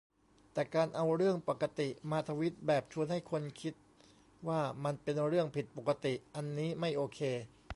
[0.53, 3.73] แต่การเอา "เรื่องปกติ" มาทวีตแบบชวนให้คนคิด
[4.47, 7.19] ว่ามันเป็นเรื่องผิดปกติ อันนี้ไม่โอเค